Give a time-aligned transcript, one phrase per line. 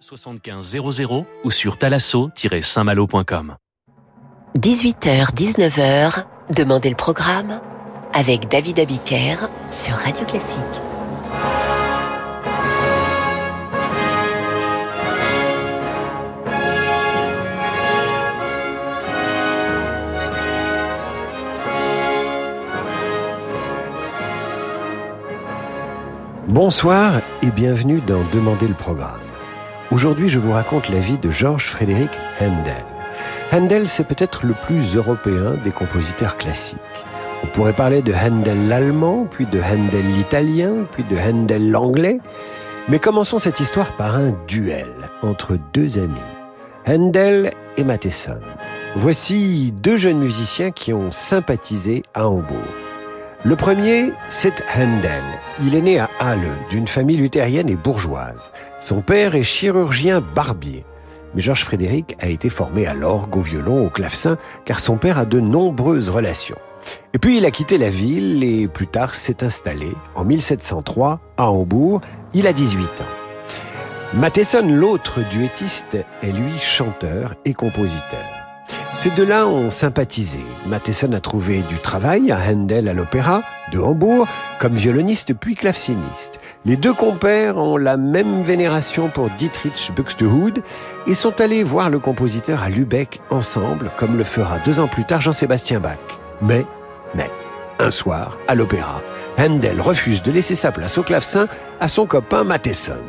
[0.00, 3.56] 75 00 ou sur talasso-saintmalo.com.
[4.58, 7.60] 18h, 19h, Demandez le programme
[8.12, 9.36] avec David Abiker
[9.70, 10.58] sur Radio Classique.
[26.48, 29.29] Bonsoir et bienvenue dans Demandez le programme.
[29.90, 32.10] Aujourd'hui, je vous raconte la vie de Georges Frédéric
[32.40, 32.84] Handel.
[33.52, 36.78] Handel, c'est peut-être le plus européen des compositeurs classiques.
[37.42, 42.18] On pourrait parler de Handel l'allemand, puis de Handel l'italien, puis de Handel l'anglais.
[42.88, 44.86] Mais commençons cette histoire par un duel
[45.22, 46.14] entre deux amis,
[46.86, 48.38] Handel et Matheson.
[48.94, 52.79] Voici deux jeunes musiciens qui ont sympathisé à Hambourg.
[53.42, 55.22] Le premier, c'est Handel.
[55.64, 58.52] Il est né à Halle, d'une famille luthérienne et bourgeoise.
[58.80, 60.84] Son père est chirurgien barbier.
[61.34, 65.18] Mais Georges Frédéric a été formé à l'orgue, au violon, au clavecin, car son père
[65.18, 66.58] a de nombreuses relations.
[67.14, 71.50] Et puis il a quitté la ville et plus tard s'est installé, en 1703, à
[71.50, 72.02] Hambourg.
[72.34, 74.12] Il a 18 ans.
[74.12, 78.39] Matheson, l'autre duettiste, est lui chanteur et compositeur.
[79.00, 80.40] Ces deux-là ont sympathisé.
[80.66, 83.40] Matheson a trouvé du travail à Handel à l'opéra
[83.72, 86.38] de Hambourg comme violoniste puis claveciniste.
[86.66, 90.62] Les deux compères ont la même vénération pour Dietrich Buxtehude
[91.06, 95.06] et sont allés voir le compositeur à Lübeck ensemble, comme le fera deux ans plus
[95.06, 95.96] tard Jean-Sébastien Bach.
[96.42, 96.66] Mais,
[97.14, 97.30] mais,
[97.78, 99.00] un soir, à l'opéra,
[99.38, 101.48] Handel refuse de laisser sa place au clavecin
[101.80, 103.00] à son copain Matheson.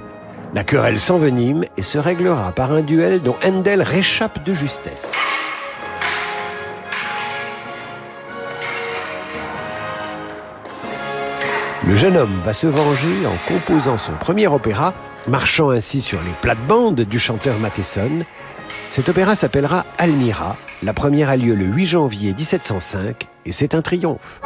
[0.55, 5.30] La querelle s'envenime et se réglera par un duel dont Handel réchappe de justesse.
[11.91, 14.93] Le jeune homme va se venger en composant son premier opéra,
[15.27, 18.23] marchant ainsi sur les plates-bandes du chanteur Matheson.
[18.89, 20.55] Cet opéra s'appellera Almira.
[20.83, 24.39] La première a lieu le 8 janvier 1705 et c'est un triomphe.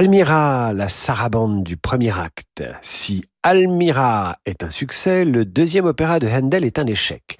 [0.00, 2.64] Almira, la sarabande du premier acte.
[2.80, 7.38] Si Almira est un succès, le deuxième opéra de Handel est un échec.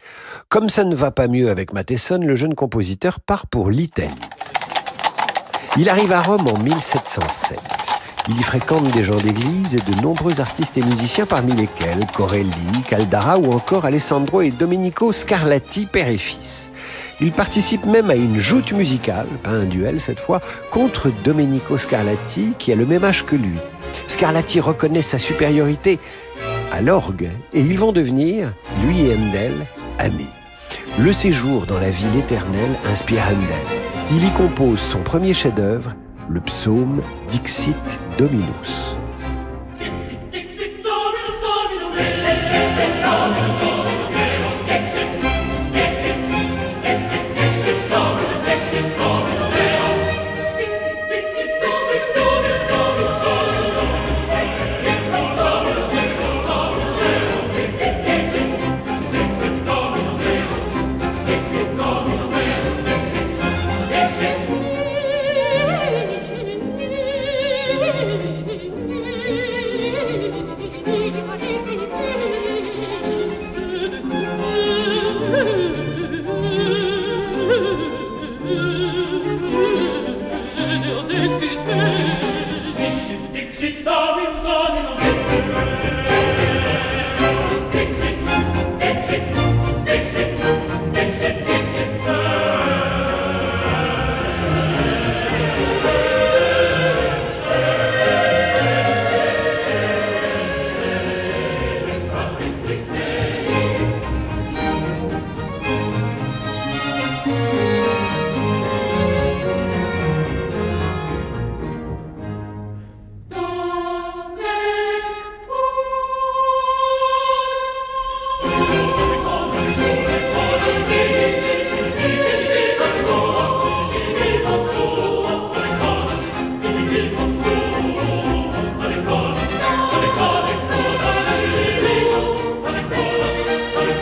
[0.50, 4.10] Comme ça ne va pas mieux avec Matheson, le jeune compositeur part pour l'Italie.
[5.78, 7.58] Il arrive à Rome en 1707.
[8.28, 12.82] Il y fréquente des gens d'église et de nombreux artistes et musiciens parmi lesquels Corelli,
[12.86, 16.70] Caldara ou encore Alessandro et Domenico Scarlatti, père et fils.
[17.22, 20.40] Il participe même à une joute musicale, pas un duel cette fois,
[20.70, 23.58] contre Domenico Scarlatti, qui a le même âge que lui.
[24.06, 25.98] Scarlatti reconnaît sa supériorité
[26.72, 28.52] à l'orgue et ils vont devenir,
[28.82, 29.52] lui et Handel,
[29.98, 30.30] amis.
[30.98, 33.80] Le séjour dans la ville éternelle inspire Handel.
[34.10, 35.94] Il y compose son premier chef-d'œuvre,
[36.28, 38.96] le psaume Dixit Dominus.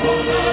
[0.01, 0.48] Oh, no.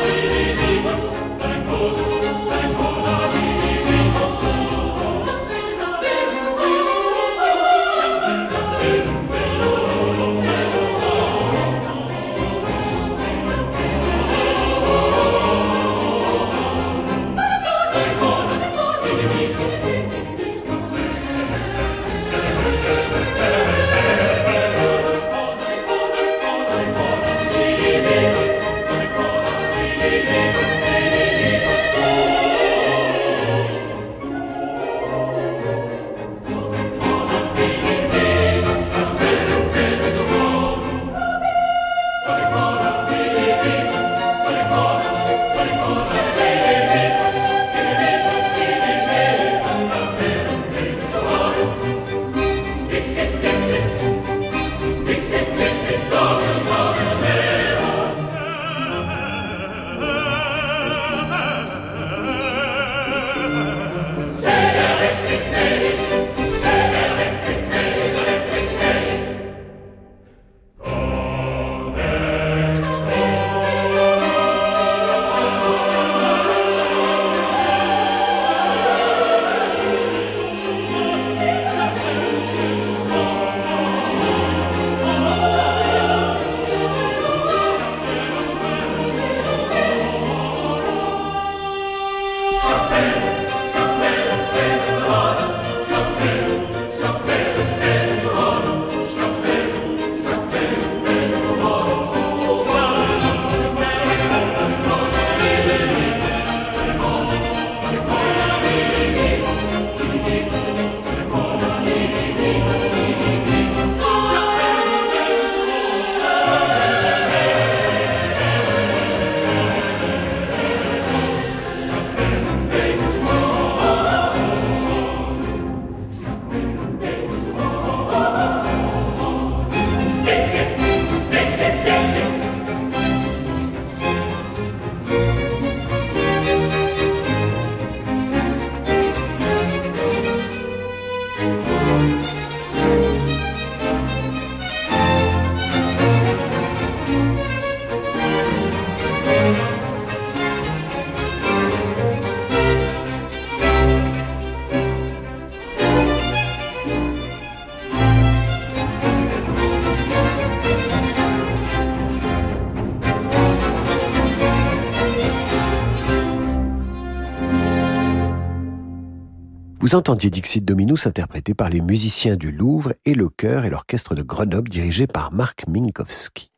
[169.85, 174.15] Vous entendiez Dixit Dominus interprété par les musiciens du Louvre et le chœur et l'orchestre
[174.15, 176.49] de Grenoble dirigé par Marc Minkowski.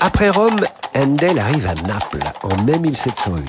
[0.00, 0.60] Après Rome,
[0.96, 3.44] Handel arrive à Naples en mai 1708.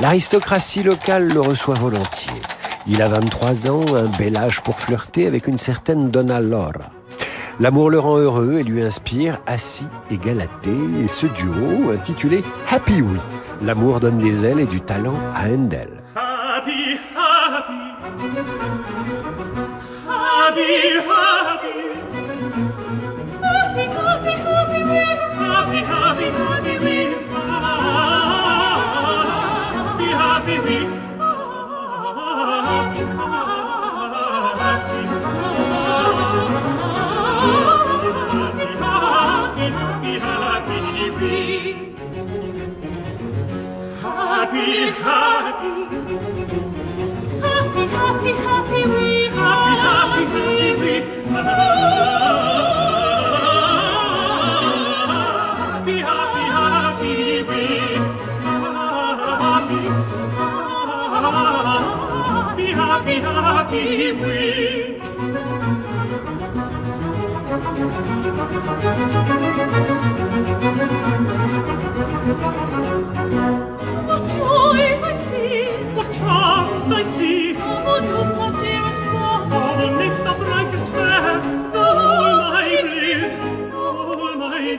[0.00, 2.40] L'aristocratie locale le reçoit volontiers.
[2.86, 6.90] Il a 23 ans, un bel âge pour flirter avec une certaine Donna Laura.
[7.60, 10.70] L'amour le rend heureux et lui inspire Assis et Galatée
[11.04, 13.20] et ce duo intitulé Happy We.
[13.62, 16.01] L'amour donne des ailes et du talent à Handel.
[44.52, 45.86] happy, happy,
[47.40, 49.61] happy, happy happy we are.
[74.06, 78.51] What joys I feel, what charms I see, all new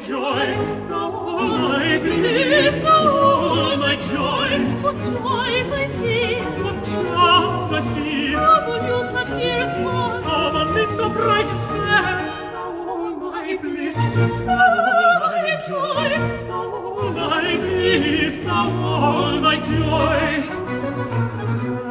[0.03, 0.45] joy,
[0.89, 4.49] thou all my bliss, thou oh, all my joy.
[4.83, 10.65] What joys I feel, what clouds I see, thou youth that dearest one, thou the
[10.73, 12.19] lips of brightest fair,
[12.51, 16.09] thou oh, all my bliss, thou all my joy,
[16.49, 20.19] thou all my bliss, thou all my joy.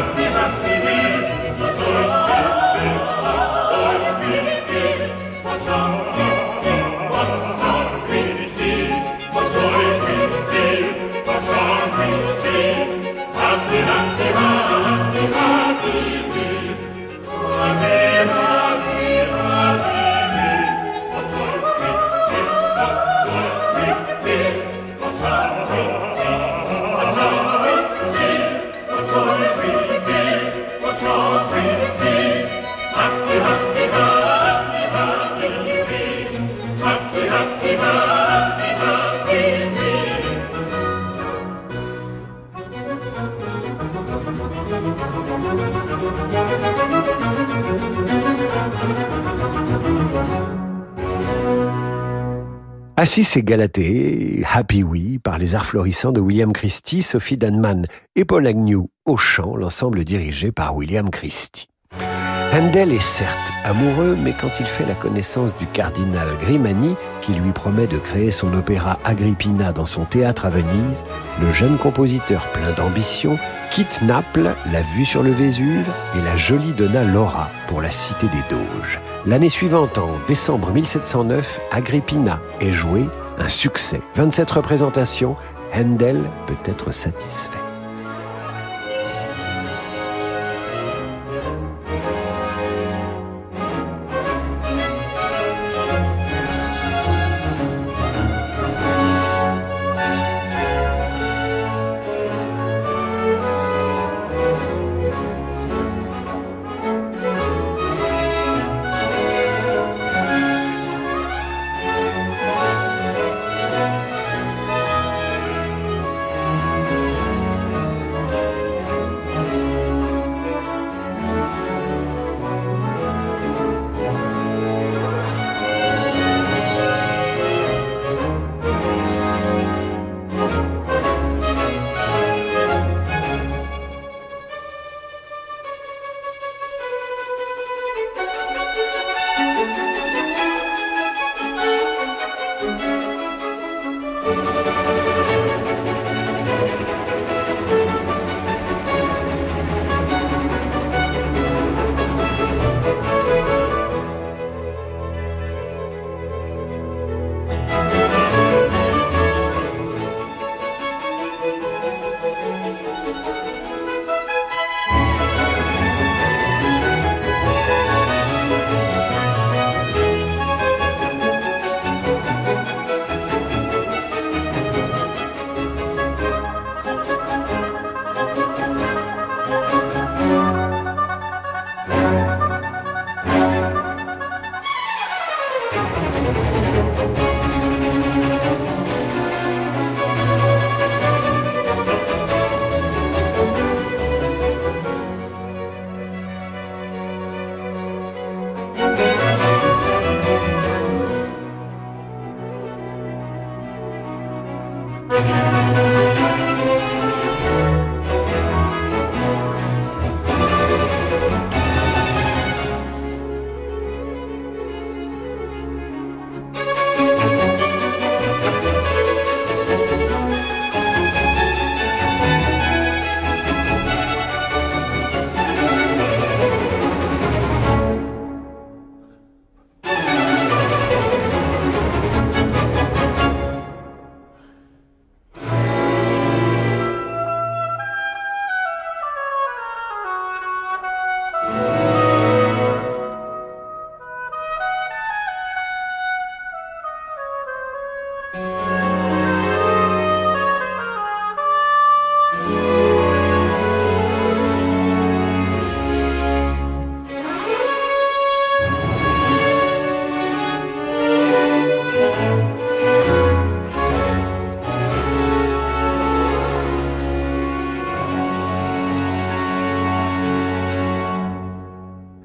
[0.00, 1.09] happy, happy happy.
[53.00, 58.26] Assis et Galatée, Happy We, par les arts florissants de William Christie, Sophie Danman et
[58.26, 61.70] Paul Agnew au chant, l'ensemble dirigé par William Christie.
[62.52, 67.52] Handel est certes amoureux, mais quand il fait la connaissance du cardinal Grimani, qui lui
[67.52, 71.06] promet de créer son opéra Agrippina dans son théâtre à Venise,
[71.40, 73.38] le jeune compositeur plein d'ambition
[73.70, 78.26] quitte Naples, la vue sur le Vésuve et la jolie Donna Laura pour la cité
[78.26, 79.00] des Doges.
[79.26, 83.06] L'année suivante, en décembre 1709, Agrippina est jouée,
[83.38, 84.02] un succès.
[84.16, 85.36] 27 représentations,
[85.72, 87.59] Handel peut être satisfait.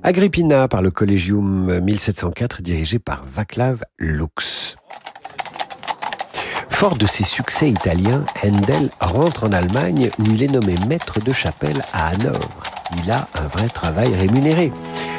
[0.08, 4.76] Agrippina par le Collegium 1704 dirigé par Vaclav Lux.
[6.70, 11.32] Fort de ses succès italiens, Handel rentre en Allemagne où il est nommé maître de
[11.32, 12.62] chapelle à Hanovre.
[13.04, 14.72] Il a un vrai travail rémunéré.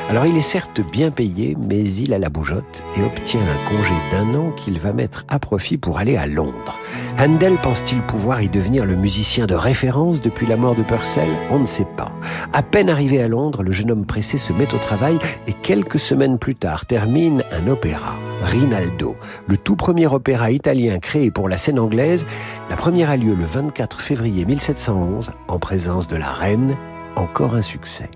[0.08, 3.92] Alors il est certes bien payé, mais il a la bougeotte et obtient un congé
[4.12, 6.78] d'un an qu'il va mettre à profit pour aller à Londres.
[7.18, 11.28] Handel pense-t-il pouvoir y devenir le musicien de référence depuis la mort de Purcell?
[11.50, 12.12] On ne sait pas.
[12.52, 15.98] À peine arrivé à Londres, le jeune homme pressé se met au travail et quelques
[15.98, 19.16] semaines plus tard termine un opéra, Rinaldo,
[19.48, 22.26] le tout premier opéra italien créé pour la scène anglaise.
[22.70, 26.76] La première a lieu le 24 février 1711 en présence de la reine,
[27.16, 28.08] encore un succès.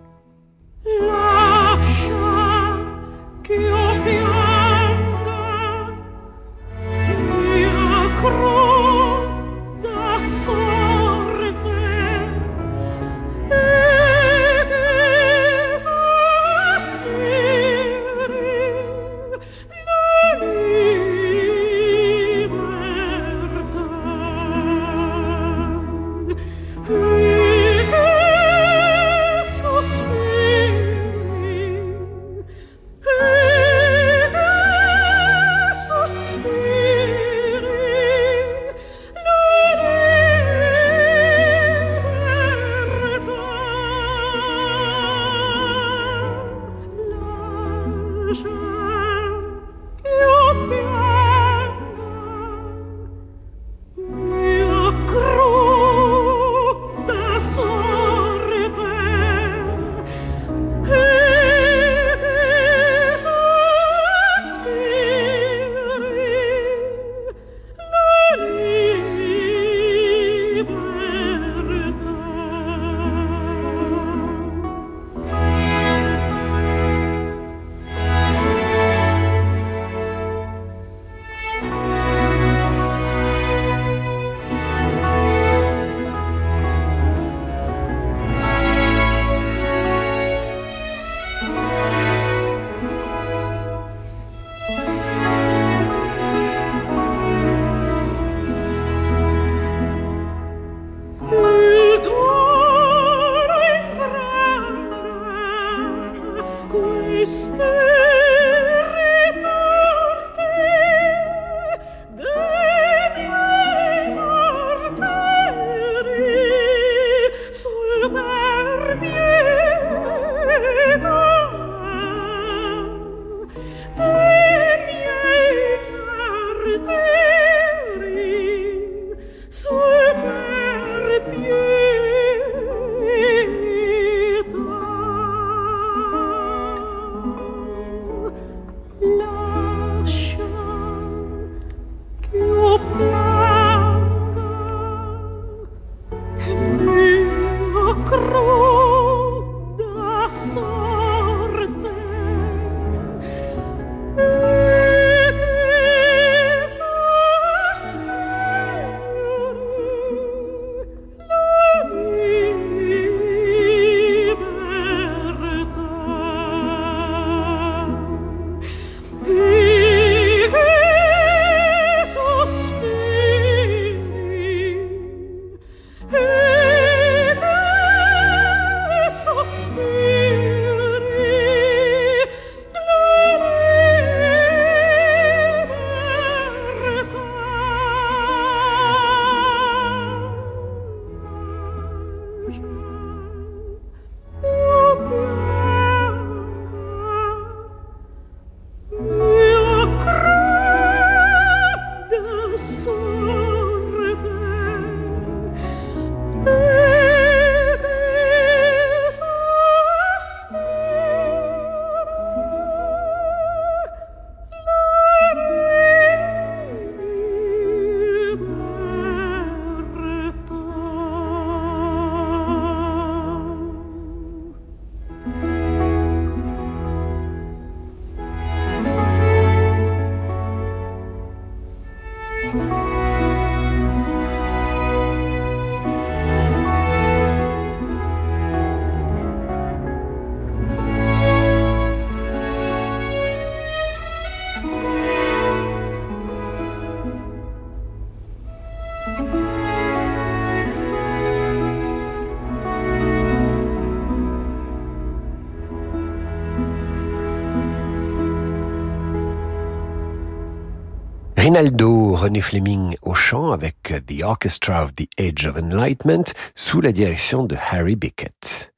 [261.40, 266.92] Rinaldo, René Fleming au chant avec The Orchestra of the Age of Enlightenment sous la
[266.92, 268.74] direction de Harry Bickett.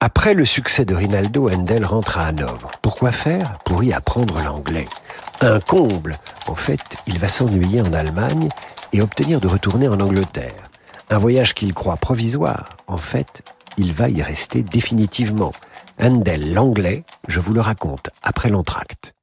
[0.00, 2.72] Après le succès de Rinaldo, Handel rentre à Hanovre.
[2.82, 4.88] Pourquoi faire Pour y apprendre l'anglais?
[5.42, 8.48] Un comble En fait, il va s'ennuyer en Allemagne
[8.92, 10.64] et obtenir de retourner en Angleterre.
[11.08, 12.70] Un voyage qu'il croit provisoire.
[12.88, 13.42] En fait,
[13.78, 15.52] il va y rester définitivement.
[16.00, 19.14] Handel, l'anglais, je vous le raconte après l'entracte.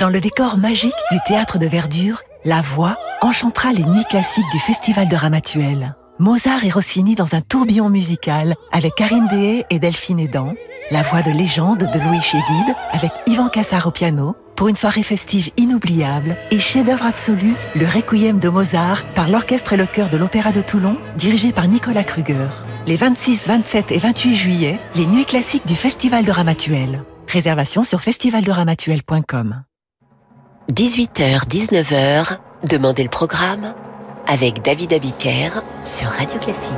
[0.00, 4.58] Dans le décor magique du théâtre de verdure, la voix enchantera les nuits classiques du
[4.58, 5.94] Festival de Ramatuel.
[6.18, 10.54] Mozart et Rossini dans un tourbillon musical avec Karine Deshaies et Delphine Edan,
[10.90, 15.02] la voix de légende de Louis Chédid avec Ivan Cassar au piano pour une soirée
[15.02, 20.16] festive inoubliable et chef-d'œuvre absolu, le Requiem de Mozart par l'orchestre et le chœur de
[20.16, 22.48] l'Opéra de Toulon dirigé par Nicolas Kruger.
[22.86, 27.02] Les 26, 27 et 28 juillet, les nuits classiques du Festival de Ramatuel.
[27.28, 29.64] Réservation sur festivalderamatuel.com.
[30.70, 33.74] 18h, 19h, Demandez le programme
[34.28, 36.72] avec David Abiker sur Radio Classique.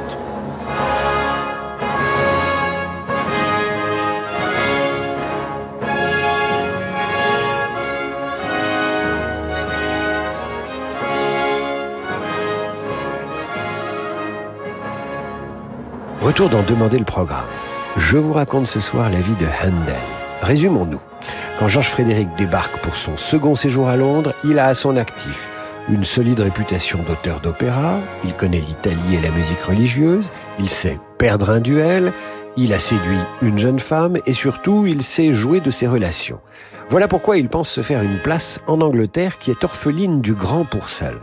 [16.23, 17.45] Retour dans Demander le programme.
[17.99, 19.95] Je vous raconte ce soir la vie de Handel.
[20.41, 21.12] Résumons-nous.
[21.59, 25.49] Quand Georges Frédéric débarque pour son second séjour à Londres, il a à son actif
[25.91, 31.51] une solide réputation d'auteur d'opéra, il connaît l'Italie et la musique religieuse, il sait perdre
[31.51, 32.13] un duel,
[32.57, 36.41] il a séduit une jeune femme et surtout il sait jouer de ses relations.
[36.91, 40.65] Voilà pourquoi il pense se faire une place en Angleterre qui est orpheline du grand
[40.65, 41.17] Purcell.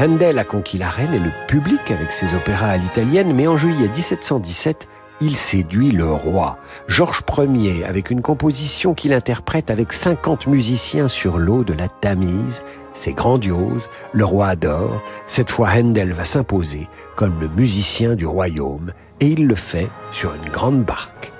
[0.00, 3.56] Handel a conquis la reine et le public avec ses opéras à l'italienne, mais en
[3.56, 4.88] juillet 1717,
[5.20, 11.38] il séduit le roi, Georges Ier, avec une composition qu'il interprète avec 50 musiciens sur
[11.38, 12.62] l'eau de la Tamise.
[12.92, 15.00] C'est grandiose, le roi adore.
[15.26, 20.32] Cette fois, Handel va s'imposer comme le musicien du royaume, et il le fait sur
[20.34, 21.32] une grande barque.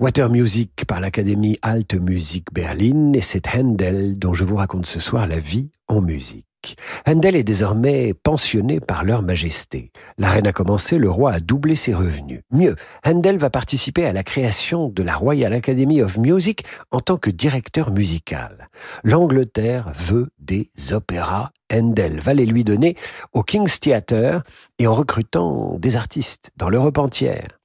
[0.00, 4.98] Water Music par l'Académie Alte Musik Berlin et c'est Handel dont je vous raconte ce
[4.98, 6.78] soir la vie en musique.
[7.06, 9.92] Handel est désormais pensionné par leur majesté.
[10.16, 12.40] La reine a commencé, le roi a doublé ses revenus.
[12.50, 17.18] Mieux, Handel va participer à la création de la Royal Academy of Music en tant
[17.18, 18.70] que directeur musical.
[19.04, 21.50] L'Angleterre veut des opéras.
[21.70, 22.96] Handel va les lui donner
[23.34, 24.42] au King's Theatre
[24.78, 27.59] et en recrutant des artistes dans l'Europe entière.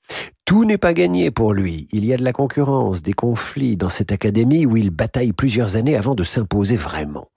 [0.45, 1.87] Tout n'est pas gagné pour lui.
[1.91, 5.75] Il y a de la concurrence, des conflits dans cette académie où il bataille plusieurs
[5.75, 7.29] années avant de s'imposer vraiment.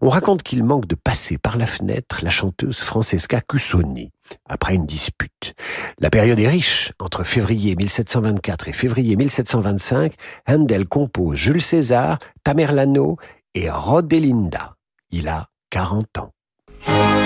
[0.00, 4.12] On raconte qu'il manque de passer par la fenêtre la chanteuse Francesca Cussoni
[4.48, 5.54] après une dispute.
[5.98, 6.92] La période est riche.
[7.00, 10.14] Entre février 1724 et février 1725,
[10.48, 13.16] Handel compose Jules César, Tamerlano
[13.54, 14.76] et Rodelinda.
[15.10, 17.23] Il a 40 ans.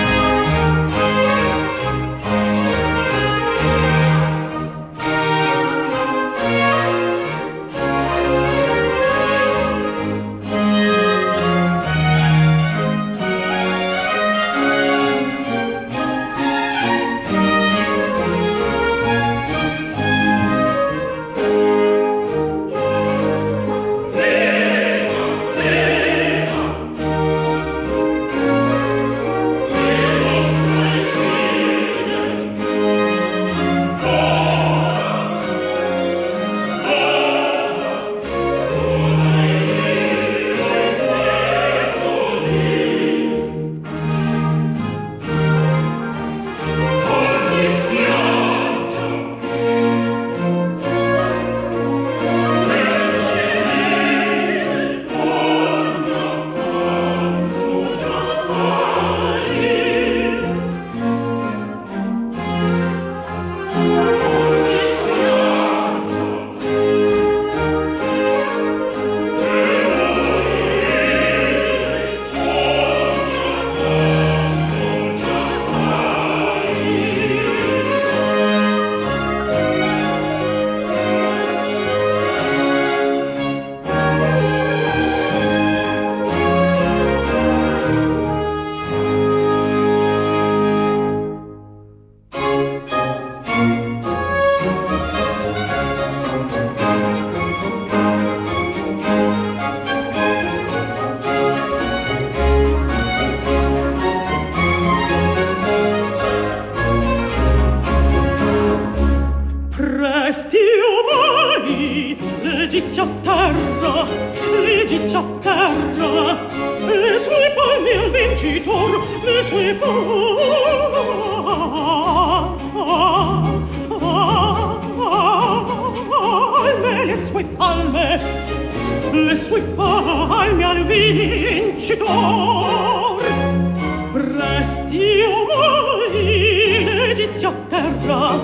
[137.79, 138.35] terra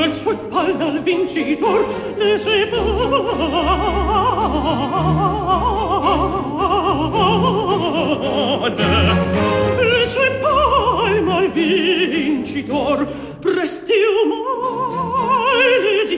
[0.00, 1.80] le sue palme al vincitor
[2.18, 2.86] le sue palme
[9.90, 12.98] le sue palme al vincitor
[13.40, 14.35] prestium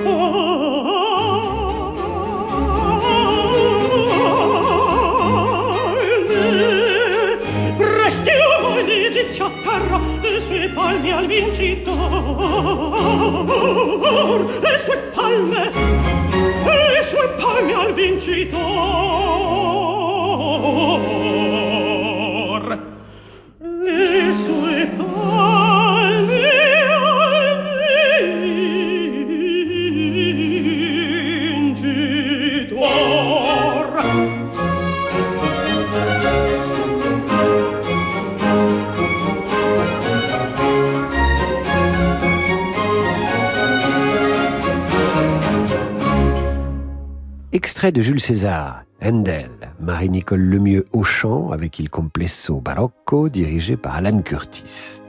[0.06, 0.28] ah,
[9.64, 11.96] terra le sue palme al vincitor.
[14.62, 15.72] Le sue palme
[16.66, 19.47] le sue palme al vincitor.
[47.78, 53.96] Extrait de Jules César, Handel, Marie-Nicole Lemieux au chant avec Il Complesso Barocco dirigé par
[53.96, 55.04] Alan Curtis.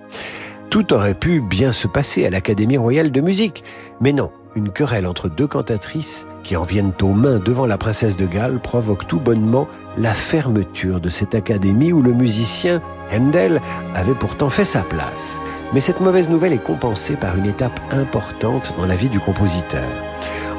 [0.69, 3.65] Tout aurait pu bien se passer à l'Académie royale de musique,
[4.03, 8.17] mais non, une querelle entre deux cantatrices qui en viennent aux mains devant la princesse
[8.17, 13.63] de Galles provoque tout bonnement la fermeture de cette académie où le musicien Handel
[13.95, 15.39] avait pourtant fait sa place.
[15.73, 19.89] Mais cette mauvaise nouvelle est compensée par une étape importante dans la vie du compositeur.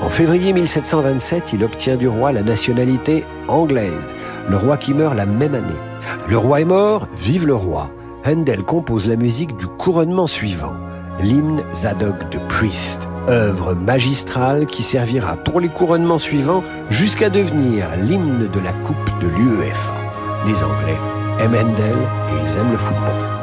[0.01, 3.91] En février 1727, il obtient du roi la nationalité anglaise,
[4.49, 5.67] le roi qui meurt la même année.
[6.27, 7.91] Le roi est mort, vive le roi.
[8.25, 10.73] Handel compose la musique du couronnement suivant,
[11.21, 18.49] l'hymne Zadok de Priest, œuvre magistrale qui servira pour les couronnements suivants jusqu'à devenir l'hymne
[18.51, 19.93] de la Coupe de l'UEFA.
[20.47, 20.97] Les Anglais
[21.39, 23.38] aiment Handel et ils aiment le football.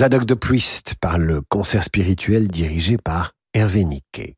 [0.00, 4.34] Zadok the Priest par le concert spirituel dirigé par Hervé Niquet.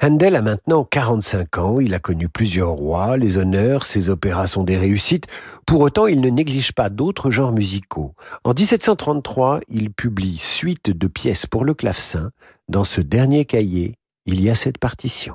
[0.00, 4.62] Handel a maintenant 45 ans, il a connu plusieurs rois, les honneurs, ses opéras sont
[4.62, 5.26] des réussites.
[5.66, 8.14] Pour autant, il ne néglige pas d'autres genres musicaux.
[8.44, 12.30] En 1733, il publie Suite de pièces pour le clavecin.
[12.68, 13.96] Dans ce dernier cahier,
[14.26, 15.34] il y a cette partition.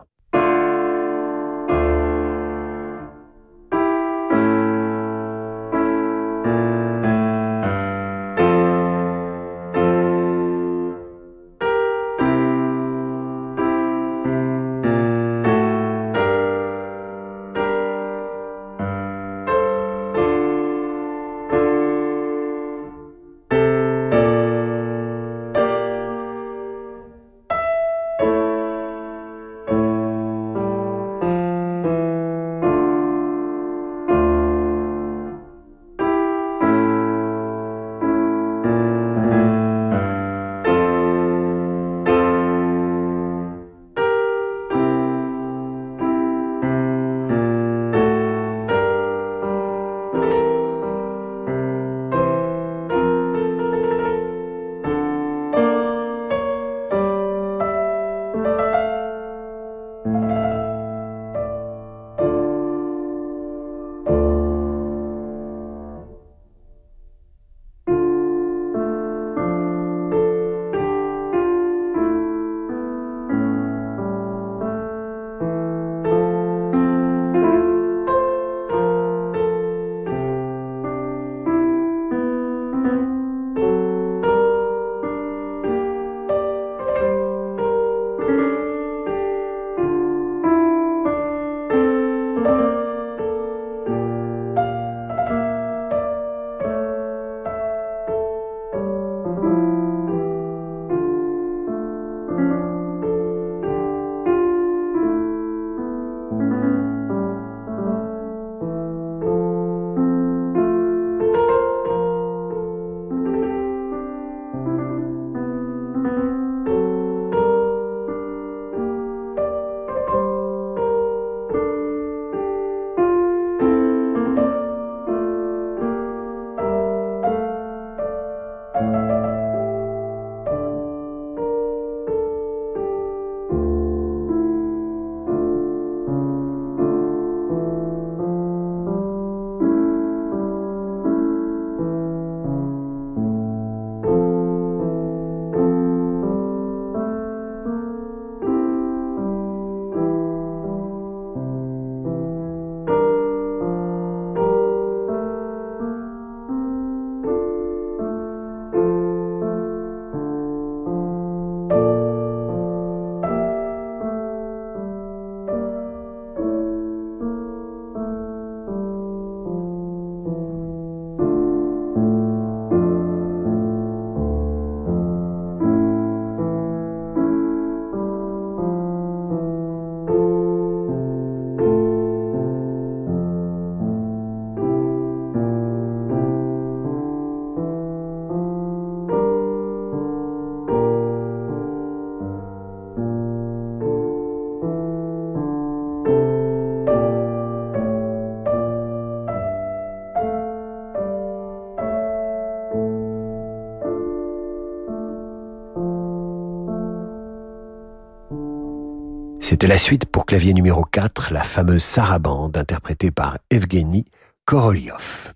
[209.56, 214.03] C'était la suite pour clavier numéro 4, la fameuse Sarabande, interprétée par Evgeny
[214.43, 215.32] Korolyov.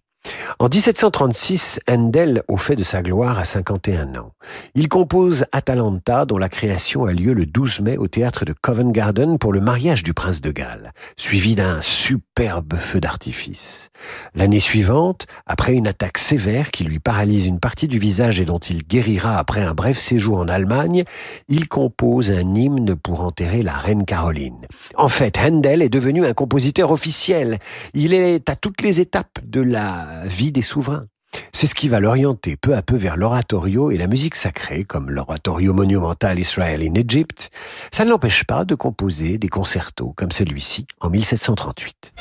[0.59, 4.33] En 1736, Handel au fait de sa gloire à 51 ans.
[4.75, 8.91] Il compose Atalanta, dont la création a lieu le 12 mai au théâtre de Covent
[8.91, 13.89] Garden pour le mariage du prince de Galles, suivi d'un superbe feu d'artifice.
[14.35, 18.59] L'année suivante, après une attaque sévère qui lui paralyse une partie du visage et dont
[18.59, 21.03] il guérira après un bref séjour en Allemagne,
[21.47, 24.67] il compose un hymne pour enterrer la reine Caroline.
[24.95, 27.59] En fait, Handel est devenu un compositeur officiel.
[27.93, 31.05] Il est à toutes les étapes de la vie des souverains.
[31.51, 35.09] C'est ce qui va l'orienter peu à peu vers l'oratorio et la musique sacrée, comme
[35.09, 37.49] l'oratorio monumental Israel in Egypt.
[37.91, 42.13] Ça ne l'empêche pas de composer des concertos comme celui-ci en 1738.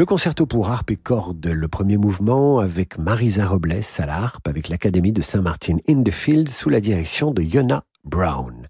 [0.00, 4.48] Le concerto pour harpe et cordes, le premier mouvement avec Marisa Robles à la harpe
[4.48, 8.66] avec l'Académie de Saint-Martin in the Field sous la direction de Yona Brown.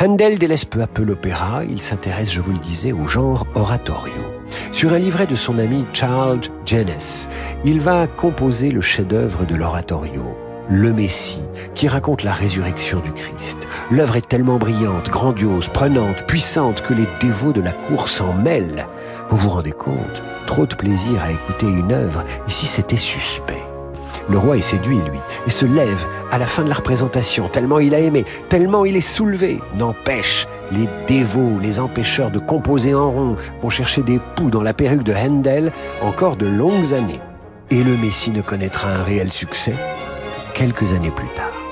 [0.00, 4.14] Handel délaisse peu à peu l'opéra, il s'intéresse, je vous le disais, au genre oratorio.
[4.70, 7.26] Sur un livret de son ami Charles Jennes,
[7.64, 10.22] il va composer le chef-d'œuvre de l'oratorio,
[10.68, 11.42] le Messie,
[11.74, 13.58] qui raconte la résurrection du Christ.
[13.90, 18.86] L'œuvre est tellement brillante, grandiose, prenante, puissante que les dévots de la cour s'en mêlent.
[19.30, 20.22] Vous vous rendez compte?
[20.46, 23.62] Trop de plaisir à écouter une œuvre, ici c'était suspect.
[24.28, 27.78] Le roi est séduit, lui, et se lève à la fin de la représentation, tellement
[27.78, 29.60] il a aimé, tellement il est soulevé.
[29.76, 34.72] N'empêche, les dévots, les empêcheurs de composer en rond, vont chercher des poux dans la
[34.72, 37.20] perruque de Handel encore de longues années.
[37.70, 39.74] Et le Messie ne connaîtra un réel succès
[40.54, 41.63] quelques années plus tard.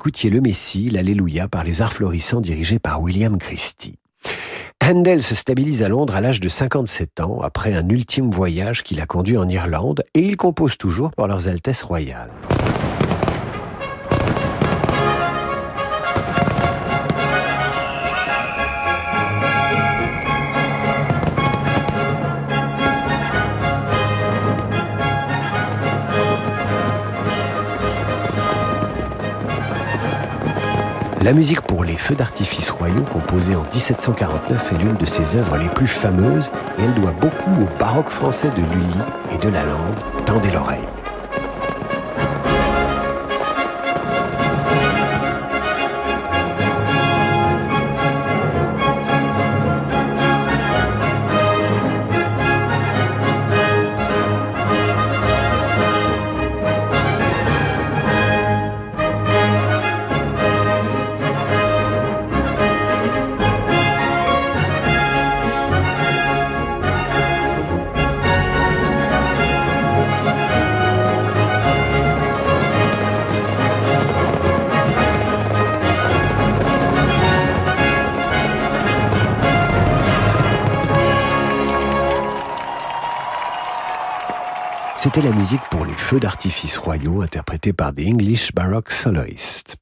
[0.00, 3.98] Écoutiez le Messie, l'Alléluia par les arts florissants dirigés par William Christie.
[4.82, 8.94] Handel se stabilise à Londres à l'âge de 57 ans, après un ultime voyage qui
[8.94, 12.30] l'a conduit en Irlande, et il compose toujours pour leurs Altesses royales.
[31.22, 35.58] La musique pour les feux d'artifice royaux, composée en 1749, est l'une de ses œuvres
[35.58, 38.96] les plus fameuses et elle doit beaucoup au baroque français de Lully
[39.34, 40.00] et de Lalande.
[40.24, 40.89] Tendez l'oreille.
[85.12, 89.76] C'était la musique pour les feux d'artifice royaux interprétés par des English Baroque Soloists.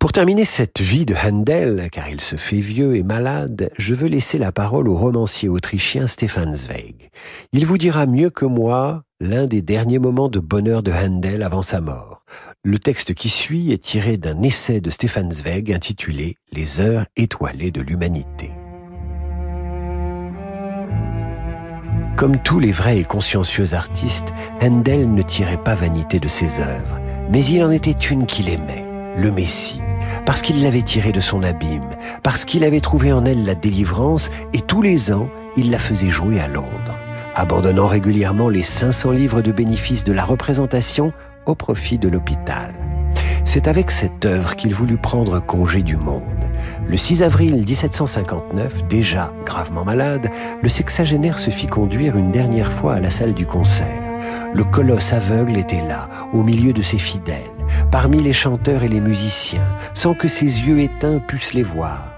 [0.00, 4.08] Pour terminer cette vie de Handel, car il se fait vieux et malade, je veux
[4.08, 7.10] laisser la parole au romancier autrichien Stefan Zweig.
[7.52, 11.62] Il vous dira mieux que moi l'un des derniers moments de bonheur de Handel avant
[11.62, 12.24] sa mort.
[12.64, 17.70] Le texte qui suit est tiré d'un essai de Stefan Zweig intitulé Les heures étoilées
[17.70, 18.50] de l'humanité.
[22.16, 27.00] Comme tous les vrais et consciencieux artistes, Handel ne tirait pas vanité de ses œuvres,
[27.28, 28.84] mais il en était une qu'il aimait,
[29.16, 29.82] le Messie,
[30.24, 31.90] parce qu'il l'avait tirée de son abîme,
[32.22, 36.10] parce qu'il avait trouvé en elle la délivrance, et tous les ans, il la faisait
[36.10, 36.96] jouer à Londres,
[37.34, 41.12] abandonnant régulièrement les 500 livres de bénéfices de la représentation
[41.46, 42.72] au profit de l'hôpital.
[43.44, 46.22] C'est avec cette œuvre qu'il voulut prendre congé du monde.
[46.88, 50.30] Le 6 avril 1759, déjà gravement malade,
[50.62, 54.02] le sexagénaire se fit conduire une dernière fois à la salle du concert.
[54.54, 57.50] Le colosse aveugle était là, au milieu de ses fidèles,
[57.90, 62.14] parmi les chanteurs et les musiciens, sans que ses yeux éteints pussent les voir.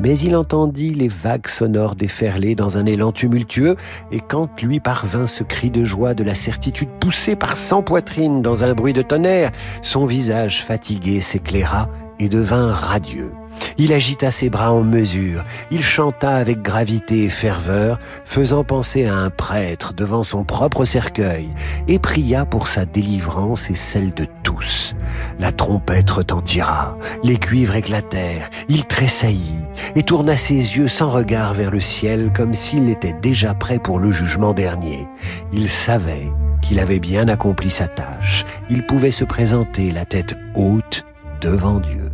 [0.00, 3.76] Mais il entendit les vagues sonores déferler dans un élan tumultueux,
[4.10, 8.42] et quand lui parvint ce cri de joie de la certitude poussé par cent poitrines
[8.42, 9.50] dans un bruit de tonnerre,
[9.82, 13.32] son visage fatigué s'éclaira et devint radieux.
[13.78, 19.16] Il agita ses bras en mesure, il chanta avec gravité et ferveur, faisant penser à
[19.16, 21.48] un prêtre devant son propre cercueil,
[21.88, 24.94] et pria pour sa délivrance et celle de tous.
[25.38, 29.64] La trompette retentira, les cuivres éclatèrent, il tressaillit,
[29.96, 33.98] et tourna ses yeux sans regard vers le ciel comme s'il était déjà prêt pour
[33.98, 35.06] le jugement dernier.
[35.52, 41.04] Il savait qu'il avait bien accompli sa tâche, il pouvait se présenter la tête haute
[41.40, 42.10] devant Dieu.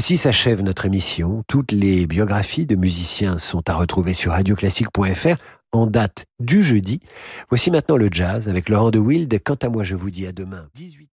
[0.00, 1.44] Ainsi s'achève notre émission.
[1.46, 5.34] Toutes les biographies de musiciens sont à retrouver sur radioclassique.fr
[5.72, 7.00] en date du jeudi.
[7.50, 9.38] Voici maintenant le jazz avec Laurent de Wild.
[9.44, 10.68] Quant à moi, je vous dis à demain.
[10.74, 11.09] 18